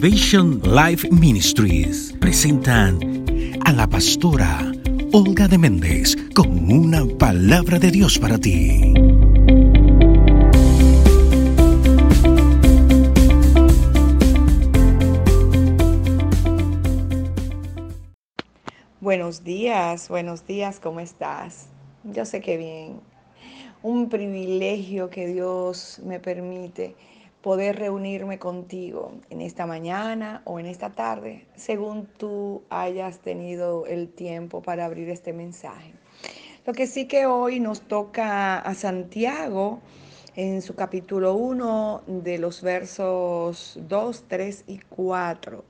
[0.00, 3.00] Activation Life Ministries presentan
[3.64, 4.72] a la pastora
[5.12, 8.94] Olga de Méndez con una palabra de Dios para ti.
[19.00, 21.66] Buenos días, buenos días, ¿cómo estás?
[22.04, 23.00] Yo sé que bien.
[23.82, 26.94] Un privilegio que Dios me permite
[27.42, 34.08] poder reunirme contigo en esta mañana o en esta tarde, según tú hayas tenido el
[34.08, 35.94] tiempo para abrir este mensaje.
[36.66, 39.80] Lo que sí que hoy nos toca a Santiago
[40.36, 45.64] en su capítulo 1 de los versos 2, 3 y 4.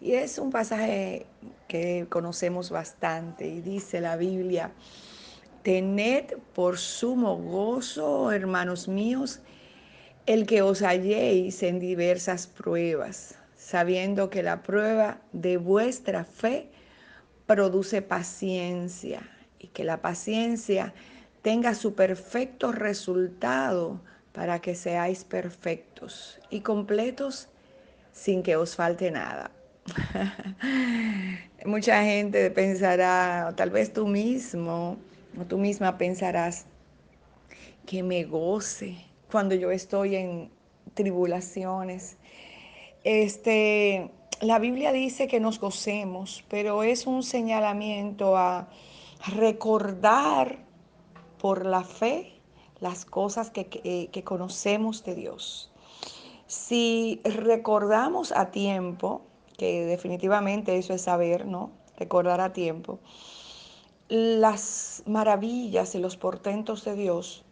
[0.00, 1.26] Y es un pasaje
[1.68, 4.72] que conocemos bastante y dice la Biblia,
[5.62, 9.40] tened por sumo gozo, hermanos míos,
[10.30, 16.70] el que os halléis en diversas pruebas, sabiendo que la prueba de vuestra fe
[17.46, 20.94] produce paciencia y que la paciencia
[21.42, 24.00] tenga su perfecto resultado
[24.32, 27.48] para que seáis perfectos y completos
[28.12, 29.50] sin que os falte nada.
[31.66, 34.96] Mucha gente pensará, tal vez tú mismo
[35.36, 36.66] o tú misma pensarás,
[37.84, 40.50] que me goce, cuando yo estoy en
[40.94, 42.16] tribulaciones.
[43.04, 48.68] Este, la Biblia dice que nos gocemos, pero es un señalamiento a
[49.36, 50.58] recordar
[51.38, 52.32] por la fe
[52.80, 55.70] las cosas que, que, conocemos de Dios.
[56.46, 59.22] Si recordamos a tiempo,
[59.56, 61.70] que definitivamente eso es saber, ¿no?
[61.98, 62.98] Recordar a tiempo,
[64.08, 67.44] las maravillas y los portentos de Dios,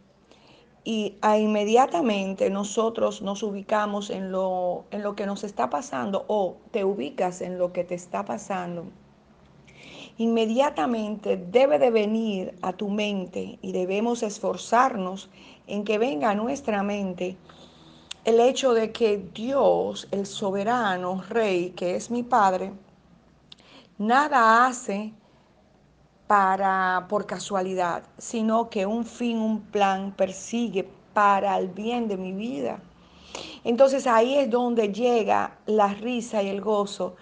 [0.90, 6.82] y inmediatamente nosotros nos ubicamos en lo, en lo que nos está pasando o te
[6.82, 8.86] ubicas en lo que te está pasando,
[10.16, 15.28] inmediatamente debe de venir a tu mente y debemos esforzarnos
[15.66, 17.36] en que venga a nuestra mente
[18.24, 22.72] el hecho de que Dios, el soberano Rey, que es mi Padre,
[23.98, 25.12] nada hace
[26.28, 32.32] para por casualidad, sino que un fin, un plan persigue para el bien de mi
[32.32, 32.80] vida.
[33.64, 37.16] Entonces ahí es donde llega la risa y el gozo,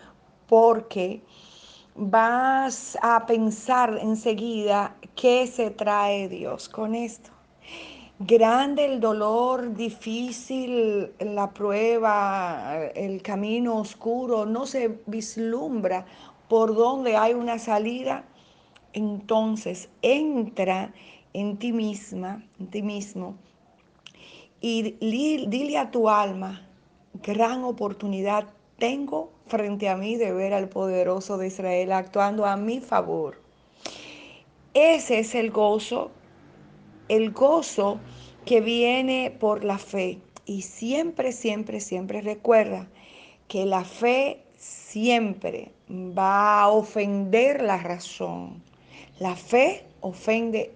[0.49, 1.23] porque
[1.95, 7.31] vas a pensar enseguida qué se trae Dios con esto.
[8.19, 16.07] Grande el dolor, difícil la prueba, el camino oscuro, no se vislumbra
[16.49, 18.25] por donde hay una salida
[18.97, 20.93] entonces entra
[21.35, 23.37] en ti misma, en ti mismo,
[24.61, 26.67] y dile a tu alma,
[27.23, 28.49] gran oportunidad
[28.79, 33.43] tengo frente a mí de ver al poderoso de Israel actuando a mi favor.
[34.73, 36.11] Ese es el gozo,
[37.09, 38.01] el gozo
[38.47, 40.21] que viene por la fe.
[40.47, 42.89] Y siempre, siempre, siempre recuerda
[43.47, 48.63] que la fe siempre va a ofender la razón.
[49.19, 50.75] La fe ofende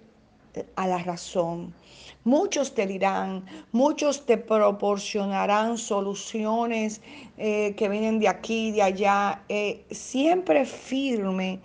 [0.75, 1.75] a la razón.
[2.23, 7.01] Muchos te dirán, muchos te proporcionarán soluciones
[7.37, 9.43] eh, que vienen de aquí, de allá.
[9.47, 11.59] Eh, siempre firme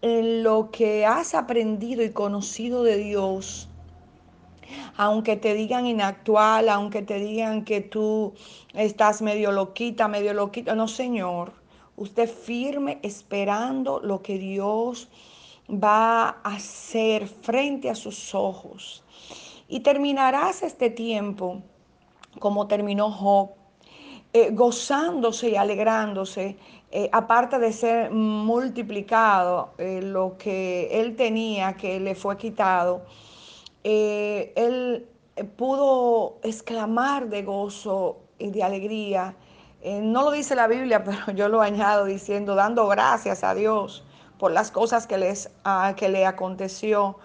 [0.00, 3.68] en lo que has aprendido y conocido de Dios.
[4.96, 8.32] Aunque te digan inactual, aunque te digan que tú
[8.72, 10.74] estás medio loquita, medio loquita.
[10.74, 11.52] No, Señor.
[11.96, 15.08] Usted firme esperando lo que Dios
[15.68, 19.04] va a hacer frente a sus ojos.
[19.68, 21.62] Y terminarás este tiempo
[22.38, 23.50] como terminó Job,
[24.32, 26.56] eh, gozándose y alegrándose,
[26.90, 33.02] eh, aparte de ser multiplicado eh, lo que él tenía, que le fue quitado,
[33.84, 35.06] él
[35.56, 39.36] pudo exclamar de gozo y de alegría.
[39.84, 44.04] no lo dice la Biblia, pero yo lo añado diciendo, dando gracias a Dios
[44.38, 47.18] por las cosas que, les, ah, que le aconteció,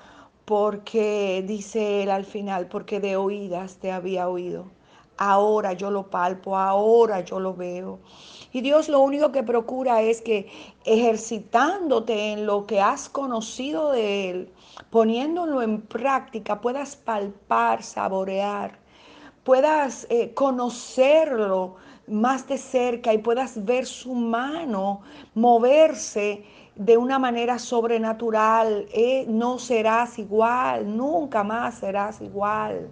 [0.45, 4.65] porque dice él al final, porque de oídas te había oído.
[5.17, 7.99] Ahora yo lo palpo, ahora yo lo veo.
[8.51, 10.49] Y Dios lo único que procura es que
[10.85, 14.53] ejercitándote en lo que has conocido de Él,
[14.89, 18.79] poniéndolo en práctica, puedas palpar, saborear,
[19.49, 25.01] puedas eh, conocerlo más de cerca y puedas ver su mano
[25.33, 26.43] moverse
[26.75, 28.85] de una manera sobrenatural.
[28.93, 32.89] Eh, no serás igual, nunca más serás igual.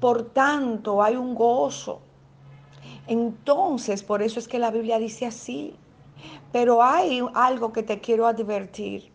[0.00, 2.00] Por tanto, hay un gozo
[3.06, 5.76] Entonces, por eso es que la Biblia dice así.
[6.50, 9.12] Pero hay algo que te quiero advertir.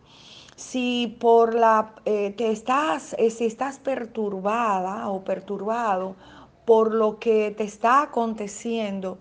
[0.56, 6.16] Si por la eh, te estás, si estás perturbada o perturbado
[6.66, 9.18] por lo que te está aconteciendo,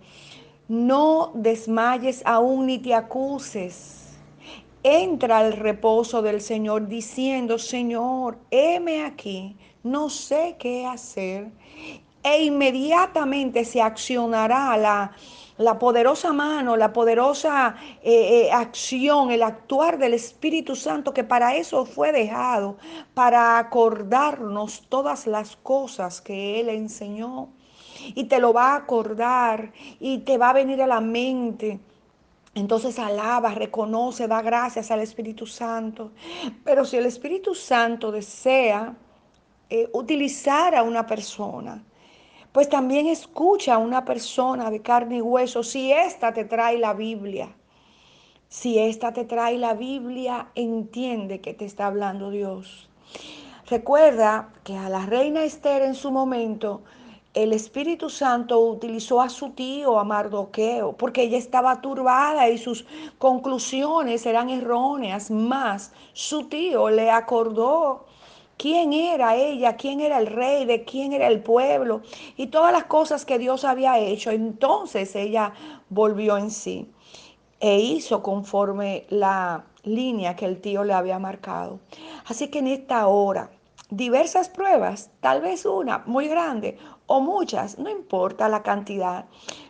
[0.67, 4.17] no desmayes aún ni te acuses.
[4.83, 11.51] Entra al reposo del Señor diciendo, Señor, heme aquí, no sé qué hacer.
[12.23, 15.11] E inmediatamente se accionará la,
[15.57, 21.55] la poderosa mano, la poderosa eh, eh, acción, el actuar del Espíritu Santo, que para
[21.55, 22.77] eso fue dejado,
[23.13, 27.49] para acordarnos todas las cosas que Él enseñó.
[28.13, 31.79] Y te lo va a acordar y te va a venir a la mente.
[32.53, 36.11] Entonces alaba, reconoce, da gracias al Espíritu Santo.
[36.63, 38.95] Pero si el Espíritu Santo desea
[39.69, 41.83] eh, utilizar a una persona,
[42.55, 46.93] pues también escucha a una persona de carne y hueso si ésta te trae la
[46.93, 47.53] Biblia.
[48.47, 52.87] Si ésta te trae la Biblia, entiende que te está hablando Dios.
[53.69, 56.81] Recuerda que a la reina Esther en su momento,
[57.33, 62.85] el Espíritu Santo utilizó a su tío, a Mardoqueo, porque ella estaba turbada y sus
[63.17, 68.05] conclusiones eran erróneas, más su tío le acordó
[68.57, 72.01] quién era ella, quién era el rey, de quién era el pueblo
[72.37, 74.31] y todas las cosas que Dios había hecho.
[74.31, 75.53] Entonces ella
[75.89, 76.89] volvió en sí
[77.59, 81.79] e hizo conforme la línea que el tío le había marcado.
[82.25, 83.49] Así que en esta hora,
[83.89, 86.77] diversas pruebas, tal vez una muy grande
[87.07, 89.25] o muchas, no importa la cantidad.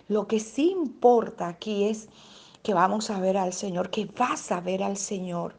[0.07, 2.09] Lo que sí importa aquí es
[2.65, 5.53] que vamos a ver al Señor, que vas a ver al Señor,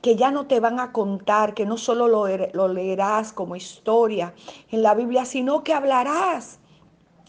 [0.00, 4.32] que ya no te van a contar, que no solo lo, lo leerás como historia
[4.70, 6.60] en la Biblia, sino que hablarás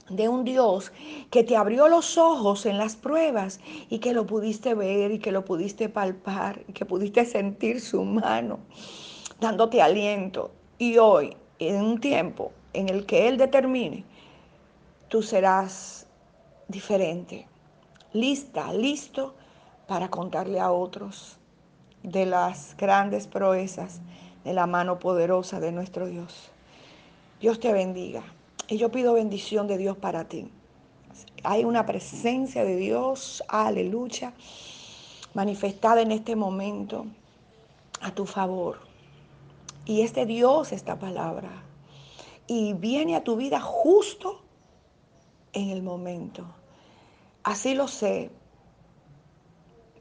[0.07, 0.91] de un Dios
[1.31, 3.59] que te abrió los ojos en las pruebas
[3.89, 8.03] y que lo pudiste ver y que lo pudiste palpar y que pudiste sentir su
[8.03, 8.59] mano
[9.39, 10.51] dándote aliento.
[10.77, 14.05] Y hoy, en un tiempo en el que Él determine,
[15.07, 16.05] tú serás
[16.67, 17.47] diferente
[18.13, 19.33] lista, listo
[19.87, 21.37] para contarle a otros
[22.03, 24.01] de las grandes proezas
[24.43, 26.51] de la mano poderosa de nuestro Dios.
[27.41, 28.23] Dios te bendiga.
[28.67, 30.49] Y yo pido bendición de Dios para ti.
[31.43, 34.33] Hay una presencia de Dios, aleluya,
[35.33, 37.05] manifestada en este momento
[38.01, 38.79] a tu favor.
[39.85, 41.49] Y este Dios, esta palabra,
[42.47, 44.41] y viene a tu vida justo
[45.51, 46.45] en el momento
[47.43, 48.31] Así lo sé,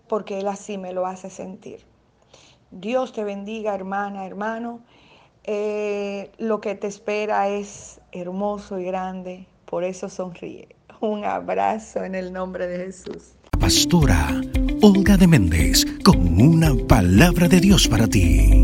[0.09, 1.85] porque Él así me lo hace sentir.
[2.71, 4.81] Dios te bendiga, hermana, hermano.
[5.45, 10.69] Eh, lo que te espera es hermoso y grande, por eso sonríe.
[11.01, 13.35] Un abrazo en el nombre de Jesús.
[13.59, 14.41] Pastora
[14.83, 18.63] Olga de Méndez, con una palabra de Dios para ti.